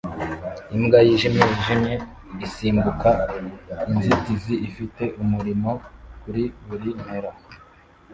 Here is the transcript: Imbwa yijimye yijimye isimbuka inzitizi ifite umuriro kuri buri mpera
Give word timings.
Imbwa 0.75 0.99
yijimye 1.07 1.41
yijimye 1.49 1.93
isimbuka 2.45 3.09
inzitizi 3.91 4.53
ifite 4.67 5.03
umuriro 5.21 5.71
kuri 6.21 6.43
buri 6.67 6.89
mpera 7.03 7.29